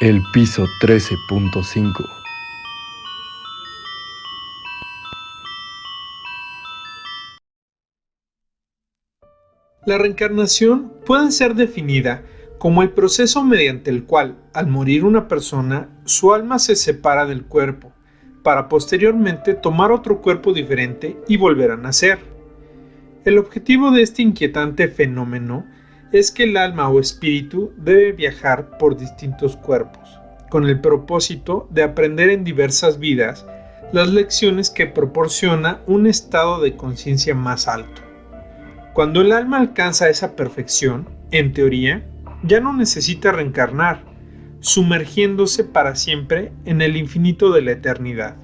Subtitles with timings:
[0.00, 2.08] El piso 13.5
[9.84, 12.22] La reencarnación puede ser definida
[12.56, 17.44] como el proceso mediante el cual, al morir una persona, su alma se separa del
[17.44, 17.92] cuerpo,
[18.42, 22.20] para posteriormente tomar otro cuerpo diferente y volver a nacer.
[23.26, 25.66] El objetivo de este inquietante fenómeno
[26.12, 31.82] es que el alma o espíritu debe viajar por distintos cuerpos, con el propósito de
[31.82, 33.46] aprender en diversas vidas
[33.92, 38.02] las lecciones que proporciona un estado de conciencia más alto.
[38.92, 42.06] Cuando el alma alcanza esa perfección, en teoría,
[42.42, 44.04] ya no necesita reencarnar,
[44.60, 48.36] sumergiéndose para siempre en el infinito de la eternidad.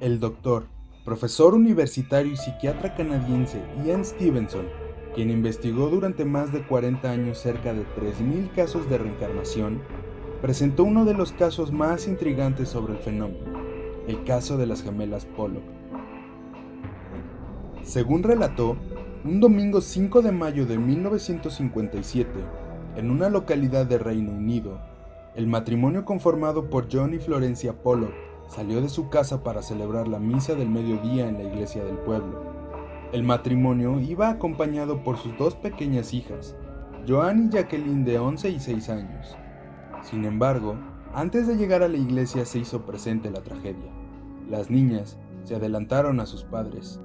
[0.00, 0.66] El doctor,
[1.04, 4.66] profesor universitario y psiquiatra canadiense Ian Stevenson,
[5.14, 9.80] quien investigó durante más de 40 años cerca de 3.000 casos de reencarnación,
[10.40, 13.58] presentó uno de los casos más intrigantes sobre el fenómeno,
[14.06, 15.64] el caso de las gemelas Pollock.
[17.82, 18.76] Según relató,
[19.24, 22.30] un domingo 5 de mayo de 1957,
[22.96, 24.80] en una localidad de Reino Unido,
[25.34, 28.12] el matrimonio conformado por John y Florencia Pollock
[28.48, 32.57] salió de su casa para celebrar la misa del mediodía en la iglesia del pueblo.
[33.10, 36.54] El matrimonio iba acompañado por sus dos pequeñas hijas,
[37.08, 39.36] Joan y Jacqueline de 11 y 6 años.
[40.02, 40.76] Sin embargo,
[41.14, 43.90] antes de llegar a la iglesia se hizo presente la tragedia.
[44.50, 47.00] Las niñas se adelantaron a sus padres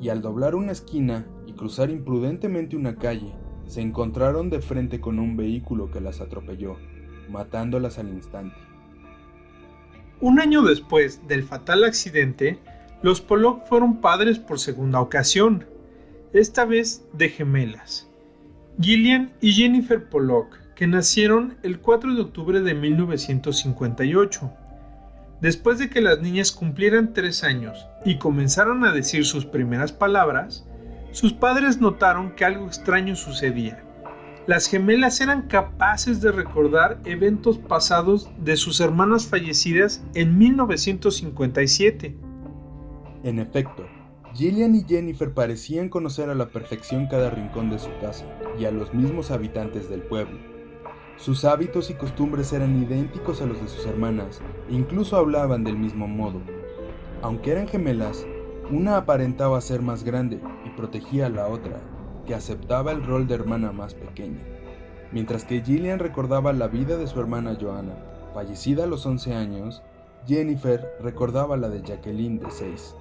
[0.00, 3.32] y al doblar una esquina y cruzar imprudentemente una calle,
[3.66, 6.76] se encontraron de frente con un vehículo que las atropelló,
[7.28, 8.56] matándolas al instante.
[10.20, 12.58] Un año después del fatal accidente,
[13.00, 15.64] los Pollock fueron padres por segunda ocasión,
[16.32, 18.08] esta vez de gemelas.
[18.80, 24.52] Gillian y Jennifer Pollock, que nacieron el 4 de octubre de 1958.
[25.40, 30.66] Después de que las niñas cumplieran tres años y comenzaron a decir sus primeras palabras,
[31.12, 33.84] sus padres notaron que algo extraño sucedía.
[34.46, 42.27] Las gemelas eran capaces de recordar eventos pasados de sus hermanas fallecidas en 1957.
[43.24, 43.84] En efecto,
[44.32, 48.24] Gillian y Jennifer parecían conocer a la perfección cada rincón de su casa
[48.58, 50.38] y a los mismos habitantes del pueblo.
[51.16, 54.40] Sus hábitos y costumbres eran idénticos a los de sus hermanas
[54.70, 56.40] e incluso hablaban del mismo modo.
[57.20, 58.24] Aunque eran gemelas,
[58.70, 61.80] una aparentaba ser más grande y protegía a la otra,
[62.24, 64.44] que aceptaba el rol de hermana más pequeña.
[65.10, 67.96] Mientras que Gillian recordaba la vida de su hermana Joanna,
[68.32, 69.82] fallecida a los 11 años,
[70.26, 72.94] Jennifer recordaba la de Jacqueline de 6.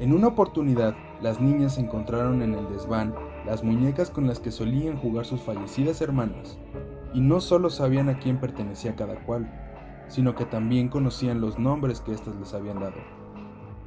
[0.00, 4.96] En una oportunidad, las niñas encontraron en el desván las muñecas con las que solían
[4.96, 6.58] jugar sus fallecidas hermanas,
[7.12, 9.52] y no solo sabían a quién pertenecía cada cual,
[10.08, 12.96] sino que también conocían los nombres que éstas les habían dado.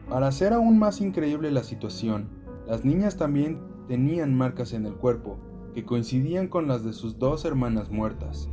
[0.07, 2.29] Para hacer aún más increíble la situación,
[2.67, 5.39] las niñas también tenían marcas en el cuerpo
[5.73, 8.49] que coincidían con las de sus dos hermanas muertas.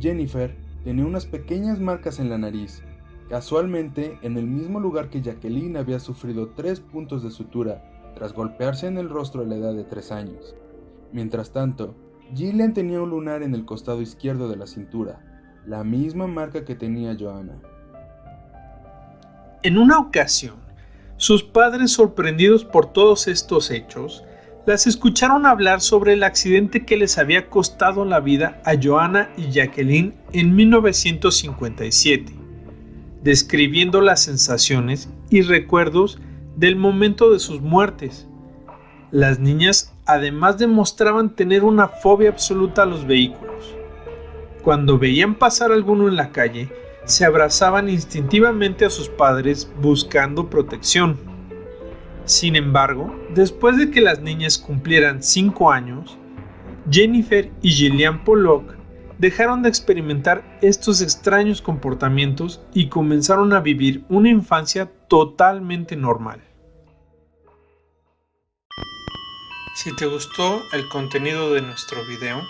[0.00, 2.82] Jennifer tenía unas pequeñas marcas en la nariz,
[3.30, 8.88] casualmente en el mismo lugar que Jacqueline había sufrido tres puntos de sutura tras golpearse
[8.88, 10.56] en el rostro a la edad de tres años.
[11.12, 11.94] Mientras tanto,
[12.34, 15.24] Gillian tenía un lunar en el costado izquierdo de la cintura,
[15.64, 17.54] la misma marca que tenía Joanna.
[19.62, 20.56] En una ocasión,
[21.16, 24.24] sus padres, sorprendidos por todos estos hechos,
[24.66, 29.52] las escucharon hablar sobre el accidente que les había costado la vida a Joanna y
[29.52, 32.39] Jacqueline en 1957,
[33.22, 36.18] describiendo las sensaciones y recuerdos
[36.56, 38.26] del momento de sus muertes.
[39.10, 43.74] Las niñas además demostraban tener una fobia absoluta a los vehículos.
[44.62, 46.68] Cuando veían pasar alguno en la calle,
[47.04, 51.16] se abrazaban instintivamente a sus padres buscando protección.
[52.24, 56.18] Sin embargo, después de que las niñas cumplieran 5 años,
[56.90, 58.79] Jennifer y Gillian Pollock
[59.20, 66.42] dejaron de experimentar estos extraños comportamientos y comenzaron a vivir una infancia totalmente normal.
[69.74, 72.40] Si te gustó el contenido de nuestro video,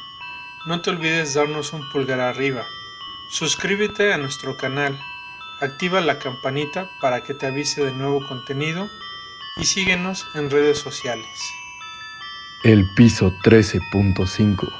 [0.66, 2.62] no te olvides darnos un pulgar arriba,
[3.32, 4.96] suscríbete a nuestro canal,
[5.60, 8.88] activa la campanita para que te avise de nuevo contenido
[9.56, 11.26] y síguenos en redes sociales.
[12.62, 14.79] El piso 13.5